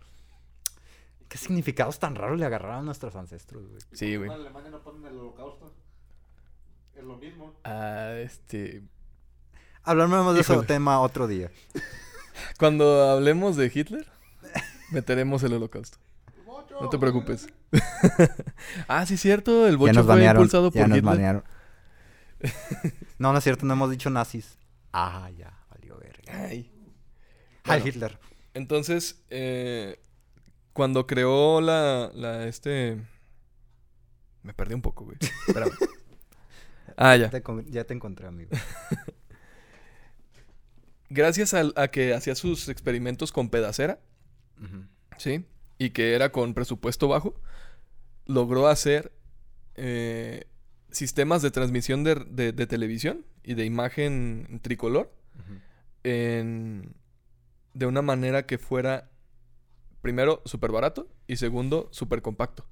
[1.27, 3.81] ¿Qué significados tan raros le agarraron a nuestros ancestros, güey?
[3.91, 4.29] Sí, güey.
[4.29, 5.73] En Alemania no ponen el holocausto.
[6.95, 7.53] Es lo mismo.
[7.63, 8.83] Ah, este...
[9.83, 11.51] Hablaremos de ese tema otro día.
[12.59, 14.07] Cuando hablemos de Hitler,
[14.91, 15.97] meteremos el holocausto.
[16.81, 17.47] No te preocupes.
[18.87, 19.67] ah, sí, cierto.
[19.67, 20.41] El bocho fue banearon.
[20.41, 21.13] impulsado Ya por nos Hitler.
[21.13, 21.43] banearon.
[23.17, 24.57] no, no es cierto, no hemos dicho nazis.
[24.93, 26.33] Ah, ya, valió verga.
[26.33, 26.71] Ay.
[26.71, 26.71] Heil
[27.65, 27.85] Bueno.
[27.87, 28.19] Hitler.
[28.57, 29.99] Entonces, eh,
[30.73, 33.01] cuando creó la, la, este...
[34.43, 35.17] Me perdí un poco, güey.
[35.47, 35.71] Espérame.
[36.97, 37.29] ah, ya.
[37.29, 38.51] Te ya te encontré, amigo.
[41.09, 43.99] Gracias a, que hacía sus experimentos con pedacera.
[45.17, 45.45] ¿sí?
[45.77, 47.39] Y que era con presupuesto bajo,
[48.25, 49.13] logró hacer
[49.75, 50.45] eh,
[50.91, 55.13] sistemas de transmisión de, de- de televisión y de imagen tricolor
[56.03, 56.93] en-
[57.77, 59.11] de una manera que fuera,
[60.01, 62.65] primero, súper barato y segundo, súper compacto.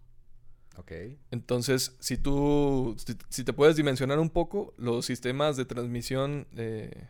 [0.78, 0.91] Ok.
[1.32, 7.08] Entonces, si tú, si, si te puedes dimensionar un poco, los sistemas de transmisión de,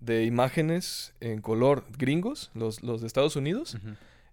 [0.00, 3.78] de imágenes en color gringos, los, los de Estados Unidos,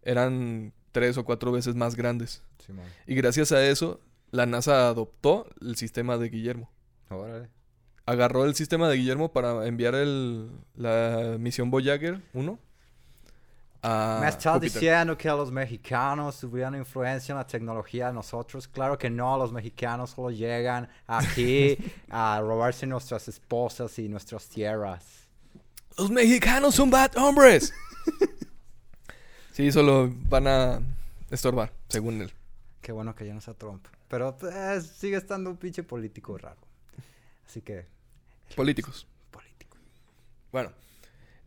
[0.01, 2.43] eran tres o cuatro veces más grandes.
[2.65, 2.85] Simón.
[3.05, 4.01] Y gracias a eso,
[4.31, 6.71] la NASA adoptó el sistema de Guillermo.
[7.09, 7.49] Órale.
[8.05, 12.59] Agarró el sistema de Guillermo para enviar el, la misión Voyager 1
[13.81, 14.73] a Me estás Júpiter.
[14.73, 18.67] diciendo que los mexicanos tuvieron influencia en la tecnología de nosotros.
[18.67, 21.77] Claro que no, los mexicanos solo llegan aquí
[22.09, 25.03] a robarse nuestras esposas y nuestras tierras.
[25.97, 27.73] Los mexicanos son bad hombres.
[29.53, 30.79] sí, solo van a
[31.29, 32.31] estorbar, según él.
[32.81, 33.85] Qué bueno que ya no sea Trump.
[34.07, 36.61] Pero pues, sigue estando un pinche político raro.
[37.47, 37.85] Así que,
[38.55, 39.07] Políticos.
[39.31, 39.77] político.
[40.51, 40.71] Bueno,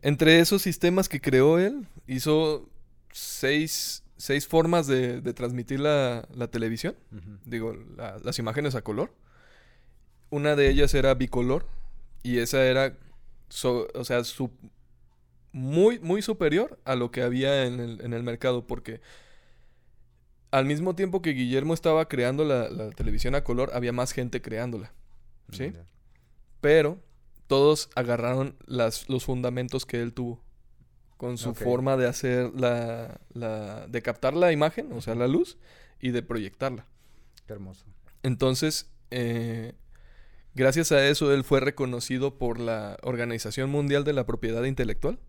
[0.01, 2.69] entre esos sistemas que creó él, hizo
[3.11, 6.95] seis, seis formas de, de transmitir la, la televisión.
[7.45, 9.13] Digo, la- las imágenes a color.
[10.29, 11.65] Una de ellas era bicolor.
[12.21, 12.97] Y esa era,
[13.49, 14.51] so- o sea, su-
[15.51, 18.67] muy, muy superior a lo que había en el, en el mercado.
[18.67, 19.01] Porque
[20.51, 24.41] al mismo tiempo que Guillermo estaba creando la, la televisión a color, había más gente
[24.41, 24.91] creándola.
[25.51, 25.73] ¿Sí?
[26.61, 26.99] Pero
[27.47, 30.41] todos agarraron las, los fundamentos que él tuvo.
[31.17, 33.87] Con su forma de hacer la, la...
[33.87, 35.57] de captar la imagen, o sea, la luz,
[35.99, 36.85] y de proyectarla.
[37.45, 37.85] Qué hermoso.
[38.23, 39.73] Entonces, eh,
[40.55, 45.19] gracias a eso, él fue reconocido por la Organización Mundial de la Propiedad Intelectual,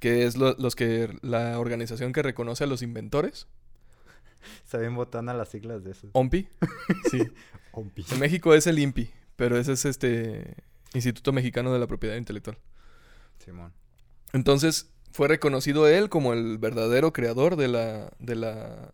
[0.00, 3.46] que es lo- los que la organización que reconoce a los inventores,
[4.64, 6.08] Se bien botana las siglas de eso.
[6.14, 6.48] OMPI.
[7.12, 7.22] Sí.
[7.72, 8.04] Ompi.
[8.10, 10.56] En México es el INPI, pero ese es este
[10.94, 12.58] Instituto Mexicano de la Propiedad Intelectual.
[13.38, 13.72] Simón.
[14.32, 18.92] Entonces, fue reconocido él como el verdadero creador de la de la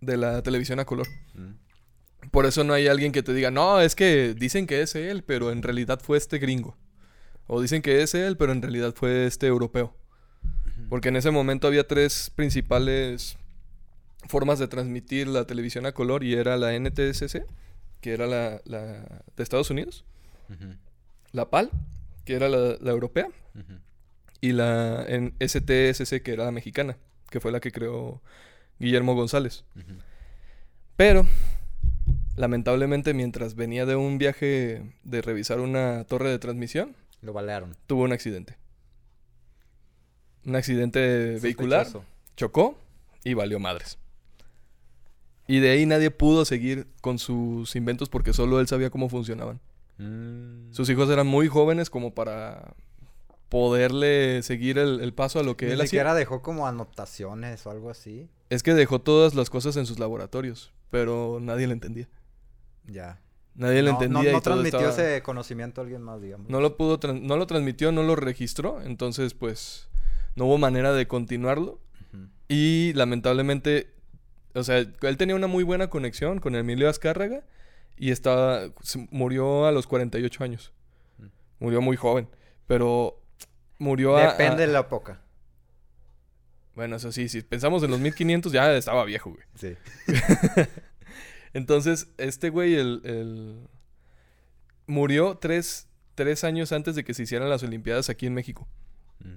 [0.00, 1.08] de la televisión a color.
[1.34, 2.30] Mm.
[2.30, 5.22] Por eso no hay alguien que te diga, no, es que dicen que es él,
[5.24, 6.76] pero en realidad fue este gringo.
[7.46, 9.96] O dicen que es él, pero en realidad fue este europeo.
[10.88, 13.38] Porque en ese momento había tres principales
[14.26, 17.44] formas de transmitir la televisión a color y era la NTSC,
[18.00, 20.04] que era la, la de Estados Unidos,
[21.32, 21.70] la PAL,
[22.24, 23.28] que era la, la europea,
[24.40, 26.96] y la en STSC, que era la mexicana,
[27.30, 28.22] que fue la que creó
[28.78, 29.64] Guillermo González.
[30.96, 31.26] Pero,
[32.36, 37.76] lamentablemente, mientras venía de un viaje de revisar una torre de transmisión, Lo balearon.
[37.86, 38.56] tuvo un accidente.
[40.44, 41.86] Un accidente vehicular,
[42.36, 42.78] chocó
[43.24, 43.98] y valió madres.
[45.48, 49.58] Y de ahí nadie pudo seguir con sus inventos porque solo él sabía cómo funcionaban.
[49.96, 50.72] Mm.
[50.72, 52.74] Sus hijos eran muy jóvenes como para
[53.48, 55.88] poderle seguir el, el paso a lo que Ni él hacía.
[55.88, 58.28] siquiera dejó como anotaciones o algo así.
[58.50, 62.08] Es que dejó todas las cosas en sus laboratorios, pero nadie le entendía.
[62.86, 63.20] Ya.
[63.54, 66.20] Nadie le no, entendía no, y no todo transmitió estaba- ese conocimiento a alguien más,
[66.22, 66.48] digamos.
[66.48, 69.88] No lo pudo, no lo transmitió, no lo registró, entonces pues
[70.36, 71.80] no hubo manera de continuarlo
[72.48, 73.90] y lamentablemente,
[74.58, 77.44] o sea, él tenía una muy buena conexión con Emilio Azcárraga
[77.96, 78.70] y estaba,
[79.10, 80.72] murió a los 48 años,
[81.18, 81.26] Mm.
[81.60, 82.28] murió muy joven,
[82.66, 83.20] pero
[83.78, 84.32] murió a...
[84.32, 85.20] Depende a- de la época.
[86.74, 89.42] Bueno, eso sí, si pensamos en los 1500 ya estaba viejo, güey.
[89.56, 89.74] Sí.
[91.52, 93.68] Entonces, este güey, el, el-
[94.86, 98.68] murió tres, tres años antes de que se hicieran las Olimpiadas aquí en México.
[99.20, 99.34] Mm.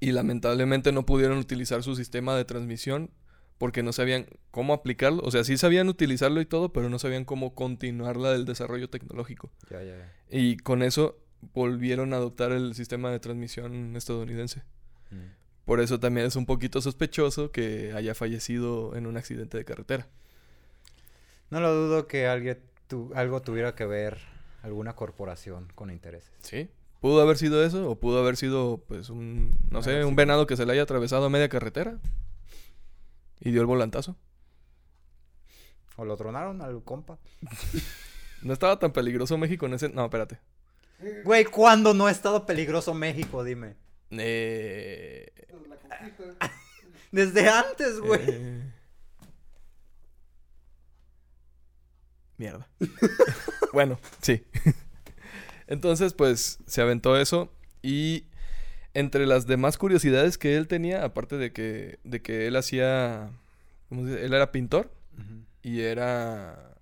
[0.00, 3.10] Y lamentablemente no pudieron utilizar su sistema de transmisión
[3.58, 5.22] porque no sabían cómo aplicarlo.
[5.22, 9.50] O sea, sí sabían utilizarlo y todo, pero no sabían cómo continuarla del desarrollo tecnológico.
[9.70, 10.12] Ya, ya, ya.
[10.30, 11.18] Y con eso
[11.54, 14.62] volvieron a adoptar el sistema de transmisión estadounidense.
[15.10, 15.34] Mm.
[15.64, 20.06] Por eso también es un poquito sospechoso que haya fallecido en un accidente de carretera.
[21.50, 24.18] No lo dudo que alguien tu- algo tuviera que ver
[24.62, 26.30] alguna corporación con intereses.
[26.42, 26.68] Sí.
[27.00, 27.88] ¿Pudo haber sido eso?
[27.90, 31.26] ¿O pudo haber sido, pues, un, no sé, un venado que se le haya atravesado
[31.26, 31.98] a media carretera?
[33.40, 34.16] Y dio el volantazo.
[35.96, 37.18] O lo tronaron al compa.
[38.42, 39.88] No estaba tan peligroso México en ese...
[39.88, 40.38] No, espérate.
[41.24, 43.44] Güey, ¿cuándo no ha estado peligroso México?
[43.44, 43.76] Dime.
[44.10, 45.32] Eh...
[47.12, 48.20] Desde antes, güey.
[48.28, 48.72] eh,
[52.36, 52.68] Mierda.
[53.72, 54.44] bueno, sí.
[55.66, 57.52] Entonces, pues, se aventó eso.
[57.82, 58.26] Y
[58.96, 63.30] entre las demás curiosidades que él tenía, aparte de que, de que él hacía...
[63.90, 64.24] ¿Cómo se dice?
[64.24, 64.90] Él era pintor.
[65.62, 66.74] Y era.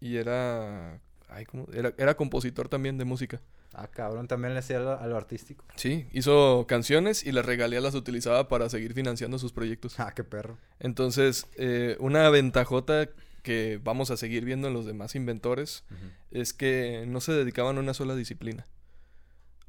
[0.00, 1.00] Y era.
[1.28, 1.66] Ay, ¿cómo?
[1.72, 3.40] Era, era compositor también de música.
[3.74, 5.64] Ah, cabrón, también le hacía lo, a lo artístico.
[5.76, 9.98] Sí, hizo canciones y las regalías las utilizaba para seguir financiando sus proyectos.
[9.98, 10.58] Ah, qué perro.
[10.78, 13.08] Entonces, eh, una ventajota
[13.42, 15.84] que vamos a seguir viendo en los demás inventores
[16.30, 18.66] es que no se dedicaban a una sola disciplina.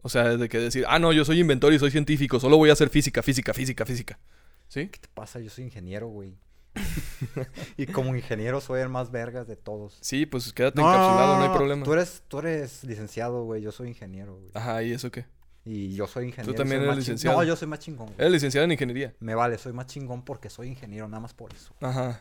[0.03, 2.69] O sea, de que decir, ah, no, yo soy inventor y soy científico, solo voy
[2.69, 4.19] a hacer física, física, física, física.
[4.67, 4.89] ¿Sí?
[4.89, 5.39] ¿Qué te pasa?
[5.39, 6.35] Yo soy ingeniero, güey.
[7.77, 9.97] y como ingeniero soy el más vergas de todos.
[10.01, 11.85] Sí, pues quédate encapsulado, no hay problema.
[11.85, 13.61] Tú eres, tú eres licenciado, güey.
[13.61, 14.51] Yo soy ingeniero, güey.
[14.53, 15.25] Ajá, ¿y eso qué?
[15.63, 16.51] Y yo soy ingeniero.
[16.51, 17.37] y también eres licenciado.
[17.37, 18.07] No, yo soy más chingón.
[18.07, 18.19] güey.
[18.19, 19.13] Eres licenciado en ingeniería.
[19.19, 21.73] Me vale, soy más chingón porque soy ingeniero, nada más por eso.
[21.79, 22.19] Ajá.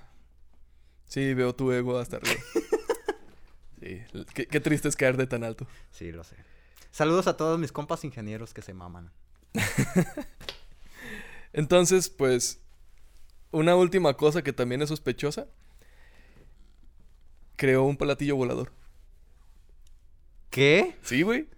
[1.06, 2.40] Sí, veo tu ego hasta arriba.
[3.80, 4.00] Sí,
[4.32, 5.66] qué, qué triste es caer de tan alto.
[5.90, 6.36] Sí, lo sé.
[6.92, 9.10] Saludos a todos mis compas ingenieros que se maman.
[11.54, 12.60] Entonces, pues,
[13.50, 15.46] una última cosa que también es sospechosa.
[17.56, 18.72] Creó un platillo volador.
[20.50, 20.94] ¿Qué?
[21.02, 21.48] Sí, güey.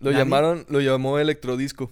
[0.00, 1.90] Lo llamaron, lo llamó electrodisco.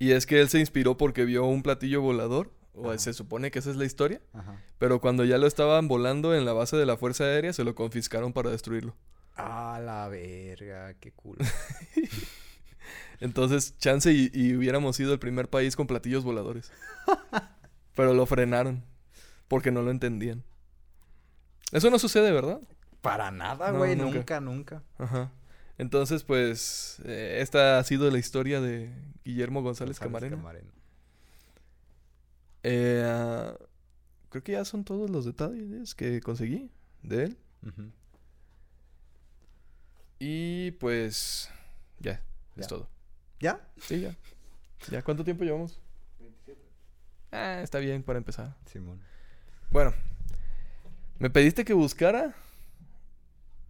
[0.00, 2.52] Y es que él se inspiró porque vio un platillo volador.
[2.74, 2.98] O Ajá.
[2.98, 4.20] se supone que esa es la historia.
[4.32, 4.60] Ajá.
[4.78, 7.76] Pero cuando ya lo estaban volando en la base de la Fuerza Aérea, se lo
[7.76, 8.96] confiscaron para destruirlo.
[9.36, 11.38] Ah, la verga, qué cool.
[13.20, 16.70] Entonces, chance y, y hubiéramos sido el primer país con platillos voladores.
[17.94, 18.84] Pero lo frenaron.
[19.48, 20.42] Porque no lo entendían.
[21.72, 22.60] Eso no sucede, ¿verdad?
[23.00, 24.14] Para nada, No, güey, nunca.
[24.16, 24.82] nunca, nunca.
[24.98, 25.32] Ajá.
[25.78, 28.90] Entonces, pues, eh, esta ha sido la historia de
[29.24, 30.36] Guillermo González, González Camarena.
[30.36, 30.70] Camarena.
[32.62, 33.54] Eh, ah,
[34.30, 36.70] creo que ya son todos los detalles que conseguí
[37.02, 37.38] de él.
[37.66, 37.90] Ujú.
[40.26, 41.50] Y pues,
[42.00, 42.18] ya,
[42.56, 42.88] es todo.
[43.40, 43.60] ¿Ya?
[43.76, 44.16] Sí, ya.
[44.90, 45.78] ¿Ya cuánto tiempo llevamos?
[46.18, 46.62] 27.
[47.30, 48.56] Ah, está bien para empezar.
[48.64, 49.02] Simón.
[49.70, 49.92] Bueno,
[51.18, 52.34] me pediste que buscara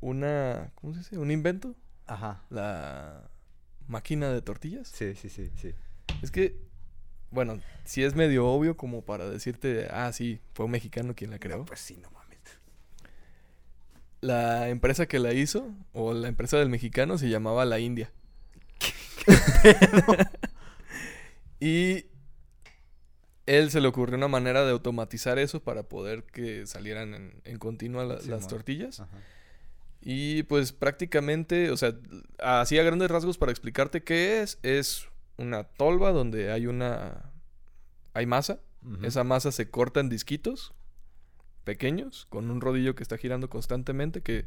[0.00, 1.18] una, ¿cómo se dice?
[1.18, 1.74] Un invento,
[2.06, 2.44] Ajá.
[2.50, 3.28] la
[3.88, 4.86] máquina de tortillas.
[4.86, 5.74] Sí, sí, sí, sí.
[6.22, 6.56] Es que,
[7.32, 11.40] bueno, sí es medio obvio como para decirte, ah, sí, fue un mexicano quien la
[11.40, 11.58] creó.
[11.58, 12.13] No, pues sí, no.
[14.24, 18.10] La empresa que la hizo, o la empresa del mexicano, se llamaba La India.
[21.60, 22.06] y
[23.46, 27.58] él se le ocurrió una manera de automatizar eso para poder que salieran en, en
[27.58, 29.00] continua la- las tortillas.
[29.00, 29.16] Ajá.
[30.00, 31.94] Y pues prácticamente, o sea,
[32.38, 35.06] así a grandes rasgos para explicarte qué es, es
[35.38, 37.30] una tolva donde hay una...
[38.12, 38.60] hay masa.
[39.02, 40.74] Esa masa se corta en disquitos
[41.64, 44.44] pequeños con un rodillo que está girando constantemente que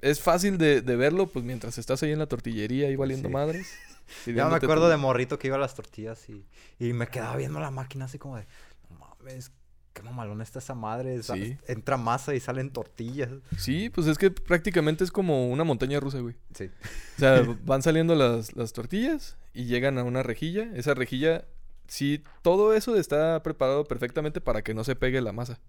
[0.00, 3.32] es fácil de, de verlo pues mientras estás ahí en la tortillería y valiendo Sí.
[3.34, 3.72] madres.
[4.26, 6.46] Ya me acuerdo de morrito que iba a las tortillas y,
[6.78, 8.46] y me quedaba viendo la máquina así como de,
[8.88, 9.52] no mames,
[9.92, 11.22] qué mamalón está esa madre.
[11.22, 11.58] Sí.
[11.66, 13.28] Entra masa y salen tortillas.
[13.58, 16.36] Sí, pues es que prácticamente es como una montaña rusa, güey.
[16.54, 16.70] Sí.
[17.16, 20.70] O sea, van saliendo las, las tortillas y llegan a una rejilla.
[20.74, 21.44] Esa rejilla,
[21.86, 25.60] sí, todo eso está preparado perfectamente para que no se pegue la masa.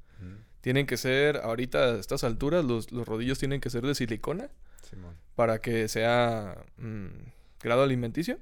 [0.62, 4.50] Tienen que ser, ahorita a estas alturas, los, los rodillos tienen que ser de silicona
[4.90, 5.16] Simón.
[5.36, 7.08] para que sea mm,
[7.62, 8.40] grado alimenticio.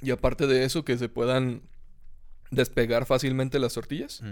[0.00, 1.62] Y aparte de eso, que se puedan
[2.50, 4.22] despegar fácilmente las tortillas.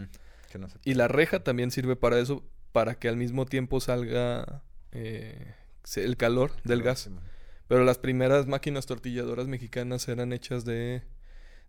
[0.50, 3.80] Que no se Y la reja también sirve para eso, para que al mismo tiempo
[3.80, 4.62] salga
[4.92, 5.54] eh,
[5.96, 7.00] el calor del gas.
[7.00, 7.22] Simón.
[7.68, 11.02] Pero las primeras máquinas tortilladoras mexicanas eran hechas de...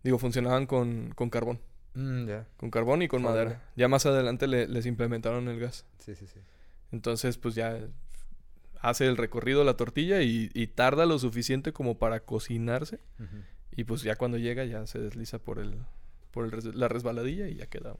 [0.02, 1.60] Digo, funcionaban con, con carbón.
[1.94, 2.28] Mm.
[2.56, 3.62] Con carbón y con madera.
[3.76, 5.84] Ya más adelante le- les implementaron el gas.
[5.98, 6.38] Sí, sí, sí.
[6.92, 7.78] Entonces, pues ya
[8.80, 13.00] hace el recorrido la tortilla y, y tarda lo suficiente como para cocinarse.
[13.76, 15.76] Y pues ya cuando llega ya se desliza por el
[16.32, 17.94] por el res- la resbaladilla y ya queda.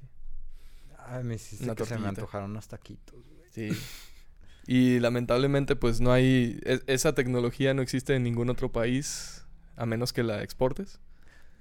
[0.99, 3.49] Ay, me hiciste Una que se me antojaron unos taquitos, güey.
[3.51, 3.71] Sí.
[4.67, 6.61] Y lamentablemente, pues no hay.
[6.65, 9.45] e- esa tecnología no existe en ningún otro país,
[9.77, 11.01] a menos que la exportes.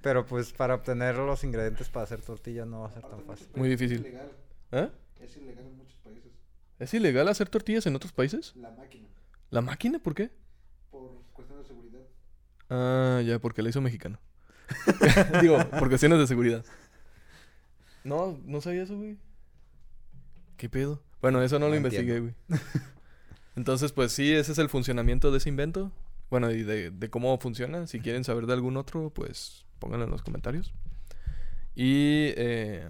[0.02, 3.26] Pero pues para obtener los ingredientes para hacer tortillas no va a ser Aparte, tan
[3.26, 3.48] fácil.
[3.56, 3.98] Muy difícil.
[3.98, 4.32] Es ilegal.
[4.72, 4.90] ¿Eh?
[5.20, 6.32] Es ilegal en muchos países.
[6.80, 8.56] ¿Es ilegal hacer tortillas en otros países?
[8.56, 9.08] La máquina.
[9.50, 10.00] ¿La máquina?
[10.00, 10.32] ¿Por qué?
[10.90, 12.02] Por cuestiones de seguridad.
[12.70, 14.20] Ah, ya, porque la hizo mexicano.
[15.42, 16.64] Digo, por cuestiones de seguridad.
[18.04, 19.18] No, no sabía eso, güey.
[20.56, 21.02] ¿Qué pedo?
[21.22, 22.34] Bueno, eso no, No lo investigué, güey.
[23.56, 25.92] Entonces, pues sí, ese es el funcionamiento de ese invento.
[26.30, 27.88] Bueno, y de, de cómo funciona.
[27.88, 30.74] Si quieren saber de algún otro, pues pónganlo en los comentarios.
[31.76, 32.88] Y, eh,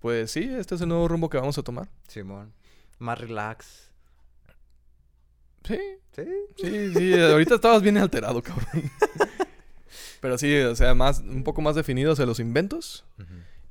[0.00, 1.88] pues sí, este es el nuevo rumbo que vamos a tomar.
[2.08, 2.52] Simón.
[2.98, 3.90] Más relax.
[5.64, 5.78] Sí,
[6.14, 6.24] Sí.
[6.56, 8.68] Sí, sí, ahorita estabas bien alterado, cabrón.
[10.20, 13.04] Pero sí, o sea, más, un poco más definido hacia los inventos.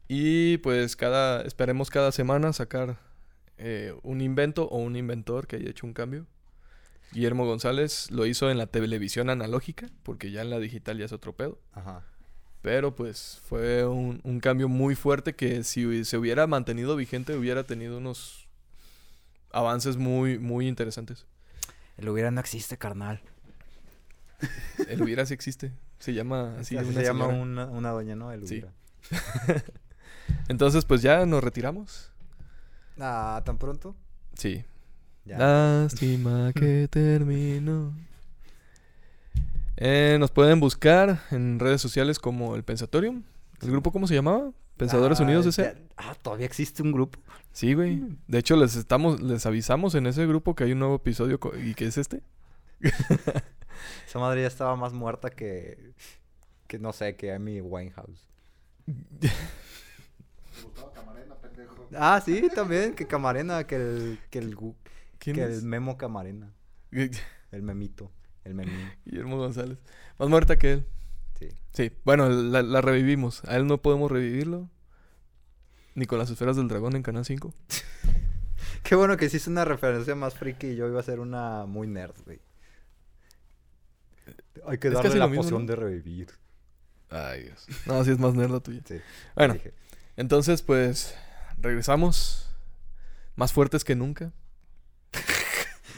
[0.08, 3.00] Y pues cada, esperemos cada semana sacar
[3.58, 6.28] eh, un invento o un inventor que haya hecho un cambio.
[7.14, 11.14] Guillermo González lo hizo en la televisión analógica, porque ya en la digital ya es
[11.14, 11.60] otro pedo.
[11.72, 12.04] Ajá.
[12.62, 17.64] Pero pues fue un, un cambio muy fuerte que si se hubiera mantenido vigente hubiera
[17.66, 18.48] tenido unos
[19.52, 21.26] avances muy, muy interesantes.
[21.98, 23.22] El hubiera no existe, carnal.
[24.88, 25.72] El hubiera sí existe.
[26.00, 26.76] Se llama así.
[26.78, 28.32] Así una se llama una, una doña, ¿no?
[28.32, 28.56] El Sí.
[28.56, 28.74] hubiera.
[30.48, 32.12] Entonces, pues ya nos retiramos.
[33.00, 33.96] Ah, ¿tan pronto?
[34.38, 34.64] Sí.
[35.26, 35.38] Ya.
[35.38, 37.94] Lástima que terminó.
[39.78, 43.24] Eh, nos pueden buscar en redes sociales como el Pensatorium.
[43.62, 44.52] ¿El grupo cómo se llamaba?
[44.78, 45.76] ¿Pensadores Ah, Unidos ese?
[45.98, 47.20] Ah, todavía existe un grupo.
[47.52, 48.04] Sí, güey.
[48.28, 51.74] De hecho, les estamos, les avisamos en ese grupo que hay un nuevo episodio y
[51.76, 52.22] que es este.
[54.08, 55.94] Esa madre ya estaba más muerta que.
[56.68, 58.28] Que no sé, que Amy Winehouse.
[58.86, 58.96] Me
[60.64, 61.88] gustaba Camarena, pendejo.
[61.96, 62.94] Ah, sí, también.
[62.96, 64.20] Que Camarena, que el.
[64.30, 64.76] Que el, gu-
[65.24, 65.60] ¿Quién que es?
[65.60, 66.54] el Memo Camarena.
[67.52, 68.12] El memito.
[68.44, 68.92] El memín.
[69.06, 69.78] Guillermo González.
[70.18, 70.88] Más muerta que él.
[71.40, 71.50] Sí.
[71.72, 73.44] Sí, bueno, la, la revivimos.
[73.46, 74.70] A él no podemos revivirlo.
[75.96, 77.54] Ni con las esferas del dragón en Canal 5.
[78.84, 81.88] Qué bueno que hiciste una referencia más friki y yo iba a ser una muy
[81.88, 82.40] nerd, güey.
[84.68, 85.68] Hay que Es darle la mismo, poción ¿no?
[85.68, 86.28] de revivir.
[87.10, 87.68] Ay, Dios.
[87.86, 88.82] No, sí es más nerd la tuya.
[88.86, 89.00] Sí.
[89.36, 89.56] Bueno,
[90.18, 91.16] entonces, pues,
[91.60, 92.50] regresamos.
[93.36, 94.32] Más fuertes que nunca.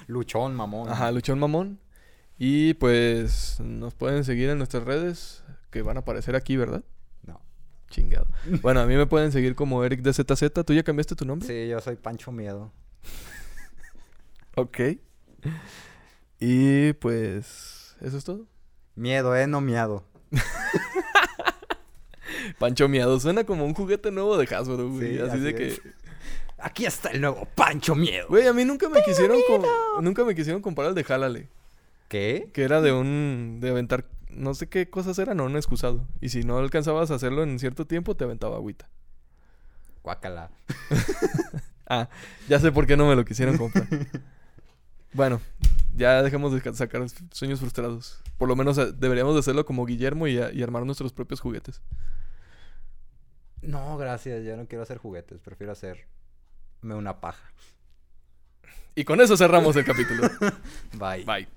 [0.07, 0.89] Luchón, mamón.
[0.89, 1.79] Ajá, Luchón Mamón.
[2.37, 5.43] Y pues, nos pueden seguir en nuestras redes.
[5.71, 6.83] Que van a aparecer aquí, ¿verdad?
[7.23, 7.41] No.
[7.89, 8.27] Chingado.
[8.61, 10.51] Bueno, a mí me pueden seguir como Eric de ZZ.
[10.65, 11.47] ¿Tú ya cambiaste tu nombre?
[11.47, 12.71] Sí, yo soy Pancho Miedo.
[14.57, 14.79] Ok.
[16.39, 18.47] Y pues, eso es todo.
[18.95, 20.05] Miedo, eh, no miado.
[22.59, 23.19] Pancho Miado.
[23.19, 25.17] Suena como un juguete nuevo de Hasbro, güey.
[25.17, 25.79] Sí, así, así de es.
[25.81, 25.91] que...
[26.65, 28.28] Aquí está el nuevo Pancho Miedo.
[28.28, 29.38] Güey, a mí nunca me quisieron...
[30.01, 31.47] Nunca me quisieron comprar el de Jálale.
[32.08, 32.49] ¿Qué?
[32.54, 33.60] Que era de un...
[33.62, 34.06] De aventar...
[34.30, 36.08] No sé qué cosas eran, no, un excusado.
[36.21, 38.89] Y si no alcanzabas a hacerlo en cierto tiempo, te aventaba agüita.
[40.04, 40.49] Guácala.
[41.88, 42.10] Ah,
[42.49, 43.86] ya sé por qué no me lo quisieron comprar.
[45.13, 45.39] bueno,
[45.95, 48.23] ya dejemos de ca- sacar sueños frustrados.
[48.39, 51.41] Por lo menos eh, deberíamos de hacerlo como Guillermo y, a- y armar nuestros propios
[51.41, 51.84] juguetes.
[53.62, 54.43] No, gracias.
[54.43, 55.39] Yo no quiero hacer juguetes.
[55.41, 56.06] Prefiero hacerme
[56.93, 57.51] una paja.
[58.93, 60.29] Y con eso cerramos el capítulo.
[60.93, 61.25] Bye.
[61.25, 61.47] Bye.